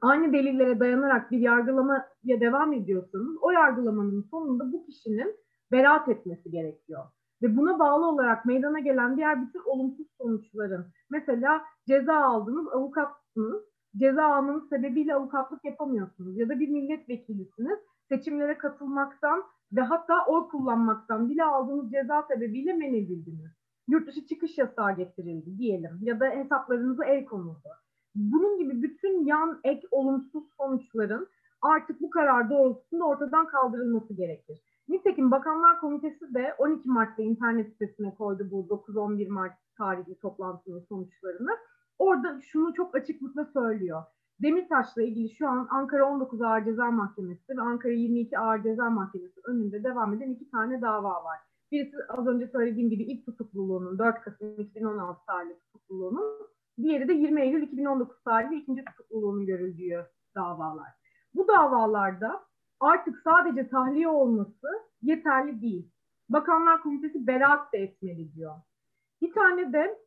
aynı 0.00 0.32
delillere 0.32 0.80
dayanarak 0.80 1.30
bir 1.30 1.38
yargılamaya 1.38 2.40
devam 2.40 2.72
ediyorsanız 2.72 3.36
o 3.42 3.50
yargılamanın 3.50 4.22
sonunda 4.30 4.72
bu 4.72 4.86
kişinin 4.86 5.36
beraat 5.72 6.08
etmesi 6.08 6.50
gerekiyor. 6.50 7.04
Ve 7.42 7.56
buna 7.56 7.78
bağlı 7.78 8.06
olarak 8.08 8.44
meydana 8.44 8.78
gelen 8.78 9.16
diğer 9.16 9.46
bütün 9.46 9.62
olumsuz 9.66 10.06
sonuçların 10.18 10.86
mesela 11.10 11.62
ceza 11.88 12.16
aldınız, 12.16 12.68
avukatsınız, 12.68 13.62
ceza 13.96 14.24
almanız 14.24 14.68
sebebiyle 14.68 15.14
avukatlık 15.14 15.64
yapamıyorsunuz 15.64 16.38
ya 16.38 16.48
da 16.48 16.60
bir 16.60 16.68
milletvekilisiniz, 16.68 17.78
seçimlere 18.08 18.58
katılmaktan 18.58 19.44
ve 19.72 19.80
hatta 19.80 20.26
oy 20.26 20.48
kullanmaktan 20.48 21.28
bile 21.28 21.44
aldığınız 21.44 21.92
ceza 21.92 22.22
sebebiyle 22.22 22.72
men 22.72 22.94
edildiniz. 22.94 23.50
Yurt 23.88 24.08
dışı 24.08 24.26
çıkış 24.26 24.58
yasağı 24.58 24.96
getirildi 24.96 25.58
diyelim 25.58 25.98
ya 26.02 26.20
da 26.20 26.26
hesaplarınızı 26.26 27.04
el 27.04 27.24
konuldu. 27.24 27.68
Bunun 28.14 28.58
gibi 28.58 28.82
bütün 28.82 29.24
yan 29.26 29.60
ek 29.64 29.88
olumsuz 29.90 30.44
sonuçların 30.56 31.28
artık 31.62 32.00
bu 32.00 32.10
karar 32.10 32.50
doğrultusunda 32.50 33.04
ortadan 33.04 33.46
kaldırılması 33.46 34.14
gerekir. 34.14 34.62
Nitekim 34.88 35.30
Bakanlar 35.30 35.80
Komitesi 35.80 36.34
de 36.34 36.54
12 36.58 36.88
Mart'ta 36.88 37.22
internet 37.22 37.72
sitesine 37.72 38.14
koydu 38.14 38.48
bu 38.50 38.66
9-11 38.66 39.28
Mart 39.28 39.52
tarihli 39.78 40.18
toplantının 40.18 40.80
sonuçlarını. 40.88 41.50
Orada 41.98 42.40
şunu 42.40 42.74
çok 42.74 42.94
açıklıkla 42.94 43.44
söylüyor. 43.44 44.02
Demirtaş'la 44.42 45.02
ilgili 45.02 45.30
şu 45.30 45.48
an 45.48 45.66
Ankara 45.70 46.08
19 46.10 46.42
Ağır 46.42 46.64
Ceza 46.64 46.90
Mahkemesi 46.90 47.56
ve 47.56 47.60
Ankara 47.60 47.92
22 47.92 48.38
Ağır 48.38 48.62
Ceza 48.62 48.90
Mahkemesi 48.90 49.40
önünde 49.44 49.84
devam 49.84 50.14
eden 50.14 50.30
iki 50.30 50.50
tane 50.50 50.80
dava 50.80 51.24
var. 51.24 51.38
Birisi 51.72 51.96
az 52.08 52.26
önce 52.26 52.46
söylediğim 52.46 52.90
gibi 52.90 53.02
ilk 53.02 53.26
tutukluluğunun 53.26 53.98
4 53.98 54.20
Kasım 54.20 54.60
2016 54.60 55.26
tarihli 55.26 55.60
tutukluluğunun, 55.60 56.48
diğeri 56.82 57.08
de 57.08 57.12
20 57.12 57.42
Eylül 57.42 57.62
2019 57.62 58.22
tarihli 58.22 58.56
ikinci 58.56 58.84
tutukluluğunun 58.84 59.46
görüldüğü 59.46 60.06
davalar. 60.34 60.88
Bu 61.34 61.48
davalarda 61.48 62.44
artık 62.80 63.18
sadece 63.24 63.68
tahliye 63.68 64.08
olması 64.08 64.66
yeterli 65.02 65.62
değil. 65.62 65.90
Bakanlar 66.28 66.82
Komitesi 66.82 67.26
beraat 67.26 67.72
de 67.72 67.78
etmeli 67.78 68.34
diyor. 68.34 68.54
Bir 69.22 69.32
tane 69.32 69.72
de 69.72 69.98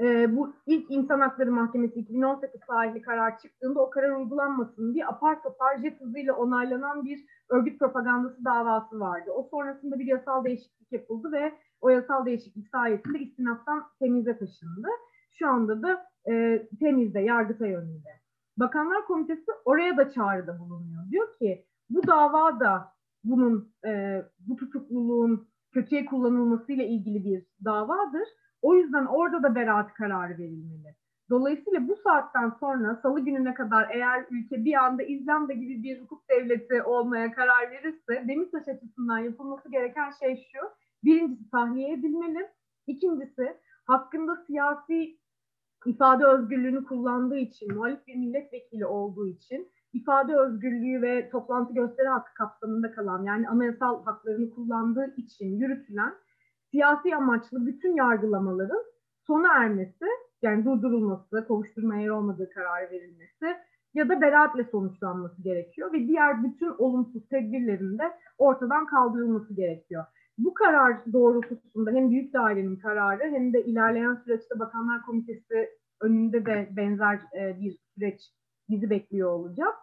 e, 0.00 0.36
bu 0.36 0.54
ilk 0.66 0.90
İnsan 0.90 1.20
Hakları 1.20 1.52
Mahkemesi 1.52 2.00
2018 2.00 2.60
tarihli 2.60 3.02
karar 3.02 3.38
çıktığında 3.38 3.80
o 3.80 3.90
karar 3.90 4.16
uygulanmasın 4.16 4.94
diye 4.94 5.06
apar 5.06 5.42
topar 5.42 5.78
jet 5.78 6.00
hızıyla 6.00 6.34
onaylanan 6.34 7.04
bir 7.04 7.24
örgüt 7.50 7.78
propagandası 7.78 8.44
davası 8.44 9.00
vardı. 9.00 9.30
O 9.30 9.42
sonrasında 9.50 9.98
bir 9.98 10.06
yasal 10.06 10.44
değişiklik 10.44 10.92
yapıldı 10.92 11.32
ve 11.32 11.52
o 11.80 11.88
yasal 11.88 12.26
değişiklik 12.26 12.68
sayesinde 12.68 13.18
istinaftan 13.18 13.84
temize 13.98 14.38
taşındı. 14.38 14.88
Şu 15.30 15.48
anda 15.48 15.82
da 15.82 16.06
e, 16.30 16.66
temizde, 16.80 17.20
yargıtay 17.20 17.74
önünde. 17.74 18.08
Bakanlar 18.56 19.06
Komitesi 19.06 19.52
oraya 19.64 19.96
da 19.96 20.10
çağrıda 20.10 20.58
bulunuyor. 20.58 21.10
Diyor 21.10 21.38
ki 21.38 21.64
bu 21.90 22.06
dava 22.06 22.60
da 22.60 22.92
bunun 23.24 23.72
e, 23.86 24.22
bu 24.38 24.56
tutukluluğun 24.56 25.48
kötüye 25.72 26.04
kullanılmasıyla 26.04 26.84
ilgili 26.84 27.24
bir 27.24 27.46
davadır. 27.64 28.28
O 28.62 28.74
yüzden 28.74 29.06
orada 29.06 29.42
da 29.42 29.54
beraat 29.54 29.94
kararı 29.94 30.38
verilmeli. 30.38 30.94
Dolayısıyla 31.30 31.88
bu 31.88 31.96
saatten 31.96 32.50
sonra 32.60 33.00
salı 33.02 33.20
gününe 33.20 33.54
kadar 33.54 33.90
eğer 33.90 34.24
ülke 34.30 34.64
bir 34.64 34.74
anda 34.74 35.02
İzlanda 35.02 35.52
gibi 35.52 35.82
bir 35.82 36.00
hukuk 36.00 36.28
devleti 36.28 36.82
olmaya 36.82 37.32
karar 37.32 37.70
verirse 37.70 38.28
Demirtaş 38.28 38.68
açısından 38.68 39.18
yapılması 39.18 39.70
gereken 39.70 40.10
şey 40.10 40.36
şu. 40.52 40.58
Birincisi 41.04 41.50
tahliye 41.50 41.92
edilmeli. 41.92 42.48
İkincisi 42.86 43.56
hakkında 43.86 44.36
siyasi 44.46 45.18
ifade 45.86 46.26
özgürlüğünü 46.26 46.84
kullandığı 46.84 47.38
için, 47.38 47.74
muhalif 47.74 48.06
bir 48.06 48.16
milletvekili 48.16 48.86
olduğu 48.86 49.28
için 49.28 49.68
ifade 49.92 50.36
özgürlüğü 50.36 51.02
ve 51.02 51.30
toplantı 51.30 51.74
gösteri 51.74 52.08
hakkı 52.08 52.34
kapsamında 52.34 52.92
kalan 52.92 53.24
yani 53.24 53.48
anayasal 53.48 54.04
haklarını 54.04 54.50
kullandığı 54.50 55.14
için 55.16 55.58
yürütülen 55.58 56.14
siyasi 56.72 57.16
amaçlı 57.16 57.66
bütün 57.66 57.96
yargılamaların 57.96 58.82
sona 59.26 59.52
ermesi, 59.52 60.06
yani 60.42 60.64
durdurulması, 60.64 61.44
kovuşturma 61.48 61.96
yer 61.96 62.08
olmadığı 62.08 62.50
karar 62.50 62.90
verilmesi 62.90 63.56
ya 63.94 64.08
da 64.08 64.20
beraatle 64.20 64.64
sonuçlanması 64.64 65.42
gerekiyor 65.42 65.92
ve 65.92 65.98
diğer 66.08 66.44
bütün 66.44 66.74
olumsuz 66.78 67.28
tedbirlerin 67.28 67.98
de 67.98 68.12
ortadan 68.38 68.86
kaldırılması 68.86 69.54
gerekiyor. 69.54 70.04
Bu 70.38 70.54
karar 70.54 71.12
doğrultusunda 71.12 71.90
hem 71.90 72.10
büyük 72.10 72.34
dairenin 72.34 72.76
kararı 72.76 73.22
hem 73.22 73.52
de 73.52 73.64
ilerleyen 73.64 74.14
süreçte 74.14 74.58
Bakanlar 74.58 75.02
Komitesi 75.02 75.68
önünde 76.00 76.46
de 76.46 76.68
benzer 76.76 77.20
e, 77.38 77.60
bir 77.60 77.78
süreç 77.94 78.20
bizi 78.68 78.90
bekliyor 78.90 79.30
olacak. 79.30 79.74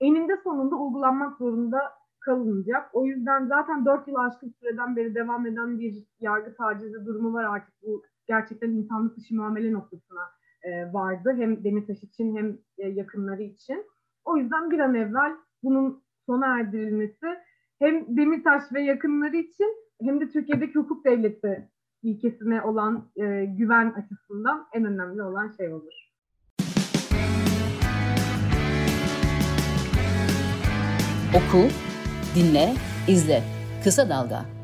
Eninde 0.00 0.36
sonunda 0.44 0.76
uygulanmak 0.76 1.38
zorunda 1.38 1.78
kalınacak. 2.26 2.90
O 2.92 3.06
yüzden 3.06 3.46
zaten 3.46 3.84
4 3.84 4.08
yıl 4.08 4.14
aşkın 4.14 4.54
süreden 4.60 4.96
beri 4.96 5.14
devam 5.14 5.46
eden 5.46 5.78
bir 5.78 5.94
yargı 6.20 6.54
tacizi 6.54 7.06
durumu 7.06 7.32
var 7.32 7.44
artık. 7.44 7.74
Bu 7.82 8.02
gerçekten 8.26 8.70
insanlık 8.70 9.16
dışı 9.16 9.34
muamele 9.34 9.72
noktasına 9.72 10.22
e, 10.62 10.92
vardı. 10.92 11.34
Hem 11.36 11.64
Demirtaş 11.64 12.02
için 12.02 12.36
hem 12.36 12.58
e, 12.78 12.88
yakınları 12.88 13.42
için. 13.42 13.84
O 14.24 14.36
yüzden 14.36 14.70
bir 14.70 14.78
an 14.78 14.94
evvel 14.94 15.32
bunun 15.62 16.02
sona 16.26 16.58
erdirilmesi 16.58 17.26
hem 17.78 18.16
Demirtaş 18.16 18.62
ve 18.74 18.82
yakınları 18.82 19.36
için 19.36 19.76
hem 20.00 20.20
de 20.20 20.28
Türkiye'deki 20.28 20.74
hukuk 20.74 21.04
devleti 21.04 21.68
ilkesine 22.02 22.62
olan 22.62 23.08
e, 23.16 23.44
güven 23.58 23.90
açısından 23.90 24.66
en 24.74 24.84
önemli 24.84 25.22
olan 25.22 25.52
şey 25.58 25.72
olur. 25.72 26.06
Oku, 31.36 31.68
dinle, 32.36 32.74
izle. 33.08 33.42
Kısa 33.84 34.08
Dalga. 34.08 34.55